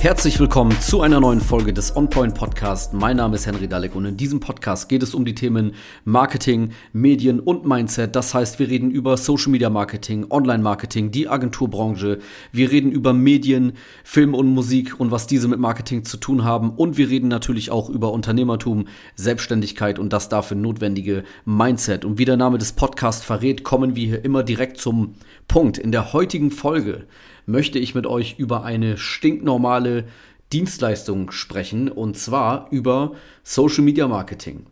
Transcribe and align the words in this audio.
Herzlich 0.00 0.40
willkommen 0.40 0.72
zu 0.80 1.02
einer 1.02 1.20
neuen 1.20 1.42
Folge 1.42 1.74
des 1.74 1.94
OnPoint 1.94 2.34
Podcast. 2.34 2.94
Mein 2.94 3.18
Name 3.18 3.36
ist 3.36 3.46
Henry 3.46 3.68
Dalek 3.68 3.94
und 3.94 4.06
in 4.06 4.16
diesem 4.16 4.40
Podcast 4.40 4.88
geht 4.88 5.02
es 5.02 5.14
um 5.14 5.26
die 5.26 5.34
Themen 5.34 5.74
Marketing, 6.06 6.70
Medien 6.94 7.38
und 7.38 7.66
Mindset. 7.66 8.16
Das 8.16 8.32
heißt, 8.32 8.58
wir 8.58 8.70
reden 8.70 8.90
über 8.90 9.18
Social 9.18 9.50
Media 9.52 9.68
Marketing, 9.68 10.24
Online 10.30 10.62
Marketing, 10.62 11.10
die 11.10 11.28
Agenturbranche. 11.28 12.18
Wir 12.50 12.70
reden 12.70 12.92
über 12.92 13.12
Medien, 13.12 13.74
Film 14.02 14.32
und 14.32 14.48
Musik 14.48 14.98
und 14.98 15.10
was 15.10 15.26
diese 15.26 15.48
mit 15.48 15.58
Marketing 15.58 16.02
zu 16.02 16.16
tun 16.16 16.44
haben. 16.44 16.70
Und 16.70 16.96
wir 16.96 17.10
reden 17.10 17.28
natürlich 17.28 17.70
auch 17.70 17.90
über 17.90 18.10
Unternehmertum, 18.10 18.86
Selbstständigkeit 19.16 19.98
und 19.98 20.14
das 20.14 20.30
dafür 20.30 20.56
notwendige 20.56 21.24
Mindset. 21.44 22.06
Und 22.06 22.16
wie 22.16 22.24
der 22.24 22.38
Name 22.38 22.56
des 22.56 22.72
Podcasts 22.72 23.22
verrät, 23.22 23.64
kommen 23.64 23.96
wir 23.96 24.06
hier 24.06 24.24
immer 24.24 24.44
direkt 24.44 24.78
zum 24.78 25.16
Punkt. 25.46 25.76
In 25.76 25.92
der 25.92 26.14
heutigen 26.14 26.50
Folge 26.50 27.06
möchte 27.50 27.78
ich 27.78 27.94
mit 27.94 28.06
euch 28.06 28.36
über 28.38 28.64
eine 28.64 28.96
stinknormale 28.96 30.04
Dienstleistung 30.52 31.30
sprechen 31.30 31.88
und 31.88 32.16
zwar 32.16 32.68
über 32.70 33.12
Social 33.42 33.84
Media 33.84 34.08
Marketing. 34.08 34.66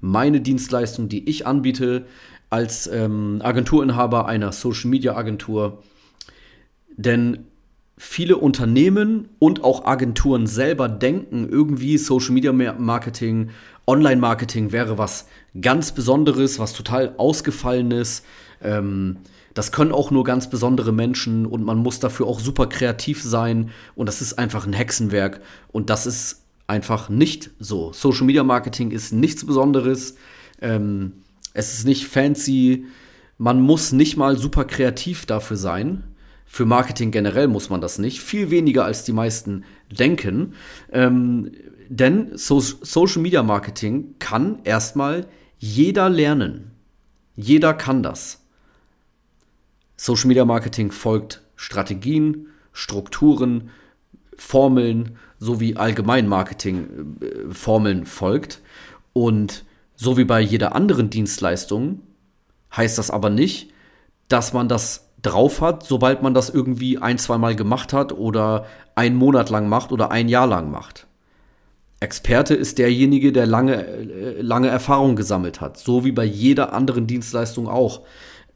Meine 0.00 0.40
Dienstleistung, 0.40 1.08
die 1.08 1.28
ich 1.28 1.46
anbiete 1.46 2.06
als 2.48 2.86
ähm, 2.86 3.40
Agenturinhaber 3.42 4.26
einer 4.26 4.52
Social 4.52 4.90
Media 4.90 5.16
Agentur. 5.16 5.82
Denn 6.96 7.46
viele 7.96 8.36
Unternehmen 8.36 9.28
und 9.38 9.62
auch 9.62 9.84
Agenturen 9.84 10.46
selber 10.46 10.88
denken 10.88 11.48
irgendwie 11.48 11.98
Social 11.98 12.32
Media 12.32 12.52
Marketing, 12.52 13.50
Online 13.90 14.20
Marketing 14.20 14.70
wäre 14.70 14.98
was 14.98 15.26
ganz 15.60 15.90
Besonderes, 15.90 16.60
was 16.60 16.74
total 16.74 17.14
ausgefallenes. 17.16 18.22
Ähm, 18.62 19.16
das 19.52 19.72
können 19.72 19.90
auch 19.90 20.12
nur 20.12 20.22
ganz 20.22 20.48
besondere 20.48 20.92
Menschen 20.92 21.44
und 21.44 21.64
man 21.64 21.78
muss 21.78 21.98
dafür 21.98 22.26
auch 22.28 22.38
super 22.38 22.68
kreativ 22.68 23.20
sein 23.20 23.70
und 23.96 24.06
das 24.06 24.20
ist 24.20 24.38
einfach 24.38 24.64
ein 24.64 24.72
Hexenwerk 24.72 25.40
und 25.72 25.90
das 25.90 26.06
ist 26.06 26.42
einfach 26.68 27.08
nicht 27.08 27.50
so. 27.58 27.92
Social 27.92 28.26
Media 28.26 28.44
Marketing 28.44 28.92
ist 28.92 29.12
nichts 29.12 29.44
Besonderes. 29.44 30.14
Ähm, 30.60 31.14
es 31.52 31.74
ist 31.74 31.84
nicht 31.84 32.06
fancy. 32.06 32.86
Man 33.38 33.60
muss 33.60 33.90
nicht 33.90 34.16
mal 34.16 34.38
super 34.38 34.66
kreativ 34.66 35.26
dafür 35.26 35.56
sein. 35.56 36.04
Für 36.46 36.64
Marketing 36.64 37.10
generell 37.10 37.48
muss 37.48 37.70
man 37.70 37.80
das 37.80 37.98
nicht. 37.98 38.20
Viel 38.20 38.50
weniger 38.50 38.84
als 38.84 39.02
die 39.02 39.12
meisten 39.12 39.64
denken. 39.90 40.54
Ähm, 40.92 41.50
denn 41.90 42.30
so 42.38 42.60
Social 42.60 43.20
Media 43.20 43.42
Marketing 43.42 44.14
kann 44.20 44.60
erstmal 44.62 45.26
jeder 45.58 46.08
lernen. 46.08 46.70
Jeder 47.34 47.74
kann 47.74 48.04
das. 48.04 48.44
Social 49.96 50.28
Media 50.28 50.44
Marketing 50.44 50.92
folgt 50.92 51.42
Strategien, 51.56 52.46
Strukturen, 52.72 53.70
Formeln 54.36 55.18
sowie 55.40 55.74
allgemein 55.74 56.28
Marketing 56.28 57.18
äh, 57.20 57.52
Formeln 57.52 58.06
folgt. 58.06 58.62
Und 59.12 59.64
so 59.96 60.16
wie 60.16 60.24
bei 60.24 60.40
jeder 60.40 60.76
anderen 60.76 61.10
Dienstleistung 61.10 62.02
heißt 62.74 62.98
das 62.98 63.10
aber 63.10 63.30
nicht, 63.30 63.72
dass 64.28 64.52
man 64.52 64.68
das 64.68 65.10
drauf 65.22 65.60
hat, 65.60 65.84
sobald 65.84 66.22
man 66.22 66.34
das 66.34 66.50
irgendwie 66.50 66.98
ein, 66.98 67.18
zweimal 67.18 67.56
gemacht 67.56 67.92
hat 67.92 68.12
oder 68.12 68.64
einen 68.94 69.16
Monat 69.16 69.50
lang 69.50 69.68
macht 69.68 69.90
oder 69.90 70.12
ein 70.12 70.28
Jahr 70.28 70.46
lang 70.46 70.70
macht. 70.70 71.08
Experte 72.00 72.54
ist 72.54 72.78
derjenige, 72.78 73.30
der 73.30 73.46
lange, 73.46 73.86
äh, 73.86 74.40
lange 74.40 74.68
Erfahrung 74.68 75.16
gesammelt 75.16 75.60
hat, 75.60 75.76
so 75.76 76.04
wie 76.04 76.12
bei 76.12 76.24
jeder 76.24 76.72
anderen 76.72 77.06
Dienstleistung 77.06 77.68
auch 77.68 78.00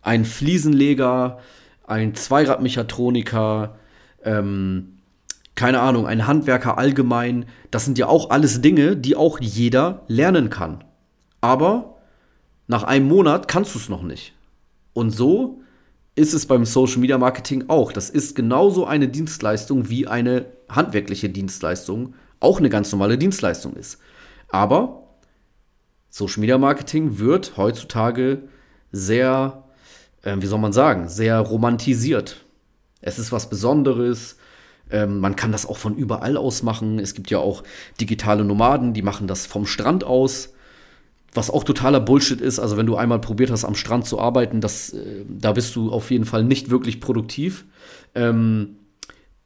ein 0.00 0.24
Fliesenleger, 0.24 1.38
ein 1.86 2.14
Zweiradmechatroniker, 2.14 3.76
ähm, 4.24 4.98
keine 5.54 5.80
Ahnung, 5.80 6.06
ein 6.06 6.26
Handwerker 6.26 6.78
allgemein. 6.78 7.44
Das 7.70 7.84
sind 7.84 7.98
ja 7.98 8.06
auch 8.06 8.30
alles 8.30 8.62
Dinge, 8.62 8.96
die 8.96 9.14
auch 9.14 9.38
jeder 9.40 10.02
lernen 10.08 10.48
kann. 10.48 10.82
Aber 11.42 11.98
nach 12.66 12.82
einem 12.82 13.06
Monat 13.06 13.46
kannst 13.46 13.74
du 13.74 13.78
es 13.78 13.90
noch 13.90 14.02
nicht. 14.02 14.32
Und 14.94 15.10
so 15.10 15.60
ist 16.16 16.32
es 16.32 16.46
beim 16.46 16.64
Social 16.64 16.98
Media 16.98 17.18
Marketing 17.18 17.64
auch. 17.68 17.92
Das 17.92 18.08
ist 18.08 18.34
genauso 18.34 18.86
eine 18.86 19.08
Dienstleistung 19.08 19.90
wie 19.90 20.06
eine 20.06 20.46
handwerkliche 20.68 21.28
Dienstleistung 21.28 22.14
auch 22.44 22.58
eine 22.58 22.70
ganz 22.70 22.92
normale 22.92 23.18
Dienstleistung 23.18 23.74
ist. 23.74 23.98
Aber 24.48 25.08
Social 26.10 26.40
Media 26.40 26.58
Marketing 26.58 27.18
wird 27.18 27.56
heutzutage 27.56 28.42
sehr 28.92 29.64
äh, 30.24 30.36
wie 30.38 30.46
soll 30.46 30.58
man 30.58 30.72
sagen, 30.72 31.08
sehr 31.08 31.38
romantisiert. 31.38 32.44
Es 33.00 33.18
ist 33.18 33.32
was 33.32 33.48
Besonderes. 33.50 34.36
Ähm, 34.90 35.20
man 35.20 35.36
kann 35.36 35.52
das 35.52 35.66
auch 35.66 35.76
von 35.76 35.96
überall 35.96 36.36
aus 36.36 36.62
machen. 36.62 36.98
Es 36.98 37.14
gibt 37.14 37.30
ja 37.30 37.38
auch 37.38 37.62
digitale 38.00 38.44
Nomaden, 38.44 38.94
die 38.94 39.02
machen 39.02 39.26
das 39.26 39.46
vom 39.46 39.66
Strand 39.66 40.04
aus. 40.04 40.50
Was 41.32 41.50
auch 41.50 41.64
totaler 41.64 42.00
Bullshit 42.00 42.40
ist. 42.40 42.60
Also, 42.60 42.76
wenn 42.76 42.86
du 42.86 42.96
einmal 42.96 43.20
probiert 43.20 43.50
hast, 43.50 43.64
am 43.64 43.74
Strand 43.74 44.06
zu 44.06 44.20
arbeiten, 44.20 44.60
das, 44.60 44.90
äh, 44.90 45.24
da 45.28 45.52
bist 45.52 45.74
du 45.74 45.90
auf 45.90 46.10
jeden 46.10 46.24
Fall 46.24 46.44
nicht 46.44 46.70
wirklich 46.70 47.00
produktiv. 47.00 47.64
Ähm, 48.14 48.76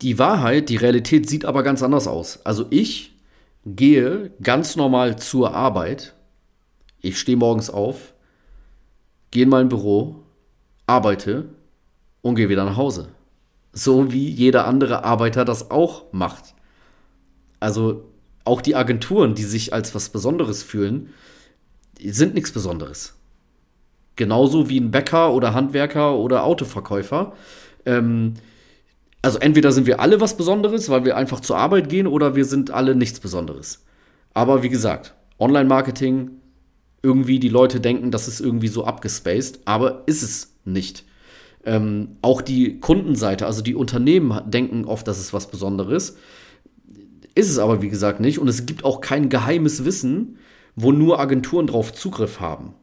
die 0.02 0.18
Wahrheit, 0.18 0.68
die 0.68 0.76
Realität 0.76 1.28
sieht 1.28 1.44
aber 1.44 1.62
ganz 1.62 1.82
anders 1.82 2.06
aus. 2.06 2.40
Also, 2.44 2.66
ich 2.70 3.16
gehe 3.66 4.30
ganz 4.42 4.76
normal 4.76 5.18
zur 5.18 5.54
Arbeit. 5.54 6.14
Ich 7.00 7.18
stehe 7.18 7.36
morgens 7.36 7.70
auf, 7.70 8.14
gehe 9.30 9.44
in 9.44 9.48
mein 9.48 9.68
Büro, 9.68 10.22
arbeite 10.86 11.50
und 12.22 12.34
gehe 12.34 12.48
wieder 12.48 12.64
nach 12.64 12.76
Hause. 12.76 13.08
So 13.72 14.12
wie 14.12 14.28
jeder 14.28 14.66
andere 14.66 15.04
Arbeiter 15.04 15.44
das 15.44 15.70
auch 15.70 16.12
macht. 16.12 16.54
Also 17.60 18.04
auch 18.44 18.60
die 18.60 18.74
Agenturen, 18.74 19.34
die 19.34 19.44
sich 19.44 19.72
als 19.72 19.94
was 19.94 20.08
Besonderes 20.08 20.62
fühlen, 20.62 21.10
sind 22.00 22.34
nichts 22.34 22.50
Besonderes. 22.50 23.14
Genauso 24.16 24.68
wie 24.68 24.80
ein 24.80 24.90
Bäcker 24.90 25.32
oder 25.32 25.54
Handwerker 25.54 26.16
oder 26.16 26.44
Autoverkäufer. 26.44 27.34
Ähm, 27.84 28.34
also 29.22 29.38
entweder 29.38 29.72
sind 29.72 29.86
wir 29.86 30.00
alle 30.00 30.20
was 30.20 30.36
Besonderes, 30.36 30.88
weil 30.88 31.04
wir 31.04 31.16
einfach 31.16 31.40
zur 31.40 31.58
Arbeit 31.58 31.88
gehen, 31.88 32.06
oder 32.06 32.36
wir 32.36 32.44
sind 32.44 32.70
alle 32.70 32.94
nichts 32.94 33.20
Besonderes. 33.20 33.84
Aber 34.34 34.62
wie 34.62 34.68
gesagt, 34.68 35.14
Online-Marketing, 35.38 36.30
irgendwie 37.02 37.38
die 37.38 37.48
Leute 37.48 37.80
denken, 37.80 38.10
das 38.10 38.28
ist 38.28 38.40
irgendwie 38.40 38.68
so 38.68 38.84
abgespaced, 38.84 39.60
aber 39.64 40.02
ist 40.06 40.22
es 40.22 40.54
nicht. 40.64 41.04
Ähm, 41.64 42.16
auch 42.22 42.40
die 42.40 42.80
Kundenseite, 42.80 43.46
also 43.46 43.62
die 43.62 43.74
Unternehmen 43.74 44.40
denken 44.50 44.84
oft, 44.84 45.06
das 45.08 45.18
ist 45.18 45.32
was 45.32 45.50
Besonderes. 45.50 46.16
Ist 47.34 47.50
es 47.50 47.58
aber, 47.58 47.82
wie 47.82 47.88
gesagt, 47.88 48.20
nicht. 48.20 48.38
Und 48.38 48.48
es 48.48 48.66
gibt 48.66 48.84
auch 48.84 49.00
kein 49.00 49.28
geheimes 49.28 49.84
Wissen, 49.84 50.38
wo 50.74 50.92
nur 50.92 51.20
Agenturen 51.20 51.66
drauf 51.66 51.92
Zugriff 51.92 52.40
haben. 52.40 52.74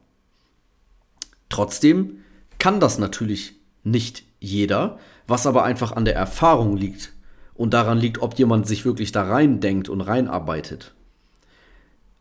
Trotzdem 1.48 2.18
kann 2.58 2.80
das 2.80 2.98
natürlich 2.98 3.54
nicht 3.84 4.25
jeder, 4.40 4.98
was 5.26 5.46
aber 5.46 5.64
einfach 5.64 5.92
an 5.92 6.04
der 6.04 6.14
Erfahrung 6.14 6.76
liegt 6.76 7.12
und 7.54 7.74
daran 7.74 7.98
liegt, 7.98 8.20
ob 8.20 8.38
jemand 8.38 8.66
sich 8.66 8.84
wirklich 8.84 9.12
da 9.12 9.22
rein 9.22 9.60
denkt 9.60 9.88
und 9.88 10.00
reinarbeitet. 10.00 10.94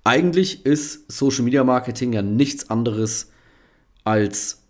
Eigentlich 0.04 0.66
ist 0.66 1.12
Social 1.12 1.44
Media 1.44 1.64
Marketing 1.64 2.14
ja 2.14 2.22
nichts 2.22 2.70
anderes 2.70 3.32
als 4.04 4.64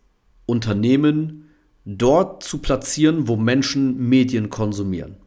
Unternehmen 0.45 1.50
dort 1.85 2.44
zu 2.44 2.59
platzieren, 2.59 3.28
wo 3.28 3.35
Menschen 3.35 4.09
Medien 4.09 4.50
konsumieren. 4.50 5.17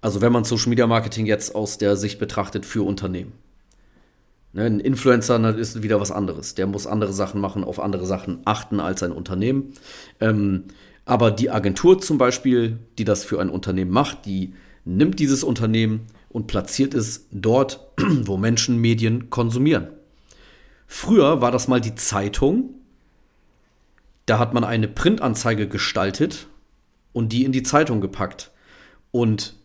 Also 0.00 0.20
wenn 0.20 0.32
man 0.32 0.44
Social 0.44 0.68
Media 0.68 0.86
Marketing 0.86 1.26
jetzt 1.26 1.54
aus 1.54 1.78
der 1.78 1.96
Sicht 1.96 2.18
betrachtet 2.18 2.66
für 2.66 2.82
Unternehmen. 2.82 3.32
Ne, 4.54 4.64
ein 4.64 4.78
Influencer 4.80 5.56
ist 5.58 5.82
wieder 5.82 6.00
was 6.00 6.12
anderes. 6.12 6.54
Der 6.54 6.68
muss 6.68 6.86
andere 6.86 7.12
Sachen 7.12 7.40
machen, 7.40 7.64
auf 7.64 7.80
andere 7.80 8.06
Sachen 8.06 8.40
achten 8.44 8.78
als 8.78 9.02
ein 9.02 9.10
Unternehmen. 9.10 9.74
Ähm, 10.20 10.64
aber 11.04 11.32
die 11.32 11.50
Agentur 11.50 12.00
zum 12.00 12.18
Beispiel, 12.18 12.78
die 12.96 13.04
das 13.04 13.24
für 13.24 13.40
ein 13.40 13.50
Unternehmen 13.50 13.90
macht, 13.90 14.24
die 14.26 14.54
nimmt 14.84 15.18
dieses 15.18 15.42
Unternehmen 15.42 16.06
und 16.28 16.46
platziert 16.46 16.94
es 16.94 17.26
dort, 17.32 17.80
wo 17.98 18.36
Menschen 18.36 18.78
Medien 18.78 19.28
konsumieren. 19.28 19.88
Früher 20.86 21.40
war 21.40 21.50
das 21.50 21.66
mal 21.66 21.80
die 21.80 21.96
Zeitung, 21.96 22.74
da 24.26 24.38
hat 24.38 24.54
man 24.54 24.62
eine 24.62 24.86
Printanzeige 24.86 25.68
gestaltet 25.68 26.46
und 27.12 27.32
die 27.32 27.44
in 27.44 27.52
die 27.52 27.64
Zeitung 27.64 28.00
gepackt. 28.00 28.52
Und 29.10 29.56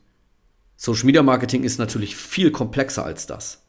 Social 0.75 1.06
Media 1.06 1.21
Marketing 1.21 1.63
ist 1.63 1.77
natürlich 1.77 2.15
viel 2.15 2.51
komplexer 2.51 3.06
als 3.06 3.27
das. 3.27 3.62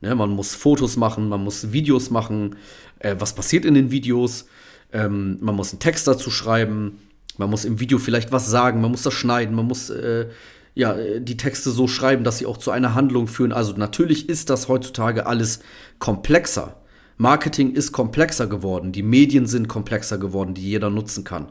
Ne, 0.00 0.14
man 0.14 0.30
muss 0.30 0.54
Fotos 0.54 0.96
machen, 0.96 1.28
man 1.28 1.42
muss 1.42 1.72
Videos 1.72 2.10
machen, 2.10 2.56
äh, 2.98 3.16
was 3.18 3.34
passiert 3.34 3.64
in 3.64 3.74
den 3.74 3.90
Videos, 3.90 4.46
ähm, 4.92 5.38
man 5.40 5.54
muss 5.54 5.72
einen 5.72 5.80
Text 5.80 6.06
dazu 6.06 6.30
schreiben, 6.30 6.98
man 7.38 7.48
muss 7.48 7.64
im 7.64 7.80
Video 7.80 7.98
vielleicht 7.98 8.30
was 8.30 8.50
sagen, 8.50 8.80
man 8.80 8.90
muss 8.90 9.02
das 9.02 9.14
schneiden, 9.14 9.54
man 9.54 9.66
muss 9.66 9.88
äh, 9.88 10.26
ja, 10.74 10.94
die 10.94 11.38
Texte 11.38 11.70
so 11.70 11.88
schreiben, 11.88 12.22
dass 12.22 12.38
sie 12.38 12.46
auch 12.46 12.58
zu 12.58 12.70
einer 12.70 12.94
Handlung 12.94 13.28
führen. 13.28 13.52
Also 13.52 13.72
natürlich 13.72 14.28
ist 14.28 14.50
das 14.50 14.68
heutzutage 14.68 15.26
alles 15.26 15.60
komplexer. 15.98 16.76
Marketing 17.16 17.72
ist 17.72 17.92
komplexer 17.92 18.46
geworden, 18.46 18.92
die 18.92 19.02
Medien 19.02 19.46
sind 19.46 19.68
komplexer 19.68 20.18
geworden, 20.18 20.52
die 20.52 20.68
jeder 20.68 20.90
nutzen 20.90 21.24
kann. 21.24 21.50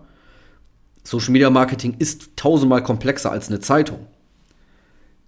Social 1.03 1.31
Media 1.31 1.49
Marketing 1.49 1.95
ist 1.97 2.35
tausendmal 2.35 2.83
komplexer 2.83 3.31
als 3.31 3.47
eine 3.47 3.59
Zeitung. 3.59 4.05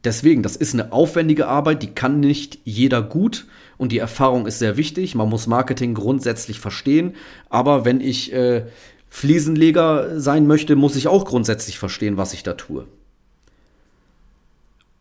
Deswegen, 0.07 0.41
das 0.41 0.55
ist 0.55 0.73
eine 0.73 0.93
aufwendige 0.93 1.49
Arbeit, 1.49 1.83
die 1.83 1.93
kann 1.93 2.21
nicht 2.21 2.59
jeder 2.63 3.01
gut 3.01 3.45
und 3.77 3.91
die 3.91 3.97
Erfahrung 3.97 4.47
ist 4.47 4.57
sehr 4.57 4.77
wichtig. 4.77 5.15
Man 5.15 5.27
muss 5.27 5.47
Marketing 5.47 5.95
grundsätzlich 5.95 6.61
verstehen, 6.61 7.13
aber 7.49 7.83
wenn 7.83 7.99
ich 7.99 8.31
äh, 8.31 8.67
Fliesenleger 9.09 10.17
sein 10.17 10.47
möchte, 10.47 10.77
muss 10.77 10.95
ich 10.95 11.09
auch 11.09 11.25
grundsätzlich 11.25 11.77
verstehen, 11.77 12.15
was 12.15 12.31
ich 12.33 12.43
da 12.43 12.53
tue. 12.53 12.87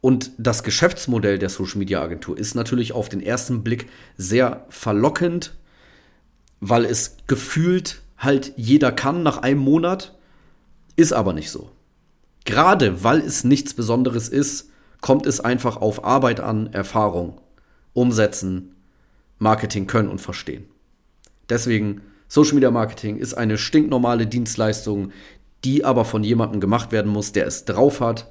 Und 0.00 0.32
das 0.38 0.64
Geschäftsmodell 0.64 1.38
der 1.38 1.50
Social 1.50 1.78
Media 1.78 2.02
Agentur 2.02 2.36
ist 2.36 2.56
natürlich 2.56 2.90
auf 2.90 3.08
den 3.08 3.20
ersten 3.20 3.62
Blick 3.62 3.88
sehr 4.16 4.66
verlockend, 4.70 5.54
weil 6.58 6.84
es 6.84 7.18
gefühlt 7.28 8.02
halt 8.18 8.54
jeder 8.56 8.90
kann 8.90 9.22
nach 9.22 9.38
einem 9.38 9.60
Monat, 9.60 10.18
ist 10.96 11.12
aber 11.12 11.32
nicht 11.32 11.52
so. 11.52 11.70
Gerade 12.44 13.04
weil 13.04 13.20
es 13.20 13.44
nichts 13.44 13.72
Besonderes 13.72 14.28
ist, 14.28 14.70
kommt 15.00 15.26
es 15.26 15.40
einfach 15.40 15.76
auf 15.76 16.04
Arbeit 16.04 16.40
an, 16.40 16.72
Erfahrung, 16.72 17.40
Umsetzen, 17.92 18.74
Marketing 19.38 19.86
können 19.86 20.08
und 20.08 20.20
verstehen. 20.20 20.64
Deswegen, 21.48 22.00
Social 22.28 22.54
Media 22.54 22.70
Marketing 22.70 23.18
ist 23.18 23.34
eine 23.34 23.58
stinknormale 23.58 24.26
Dienstleistung, 24.26 25.12
die 25.64 25.84
aber 25.84 26.04
von 26.04 26.24
jemandem 26.24 26.60
gemacht 26.60 26.92
werden 26.92 27.10
muss, 27.10 27.32
der 27.32 27.46
es 27.46 27.64
drauf 27.64 28.00
hat, 28.00 28.30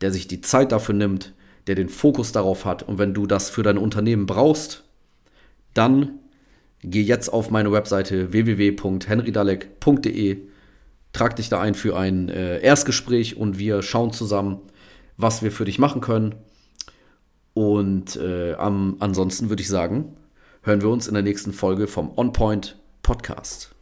der 0.00 0.12
sich 0.12 0.28
die 0.28 0.40
Zeit 0.40 0.72
dafür 0.72 0.94
nimmt, 0.94 1.32
der 1.66 1.74
den 1.74 1.88
Fokus 1.88 2.32
darauf 2.32 2.64
hat. 2.64 2.82
Und 2.82 2.98
wenn 2.98 3.14
du 3.14 3.26
das 3.26 3.50
für 3.50 3.62
dein 3.62 3.78
Unternehmen 3.78 4.26
brauchst, 4.26 4.84
dann 5.74 6.18
geh 6.82 7.02
jetzt 7.02 7.28
auf 7.28 7.50
meine 7.50 7.72
Webseite 7.72 8.32
www.henrydalek.de, 8.32 10.38
trag 11.12 11.36
dich 11.36 11.48
da 11.48 11.60
ein 11.60 11.74
für 11.74 11.96
ein 11.96 12.28
äh, 12.28 12.60
Erstgespräch 12.60 13.36
und 13.36 13.58
wir 13.58 13.82
schauen 13.82 14.12
zusammen, 14.12 14.60
was 15.16 15.42
wir 15.42 15.52
für 15.52 15.64
dich 15.64 15.78
machen 15.78 16.00
können. 16.00 16.34
Und 17.54 18.16
äh, 18.16 18.54
am, 18.54 18.96
ansonsten 19.00 19.48
würde 19.48 19.62
ich 19.62 19.68
sagen, 19.68 20.16
hören 20.62 20.82
wir 20.82 20.90
uns 20.90 21.08
in 21.08 21.14
der 21.14 21.22
nächsten 21.22 21.52
Folge 21.52 21.86
vom 21.86 22.12
On 22.16 22.32
Point 22.32 22.76
Podcast. 23.02 23.75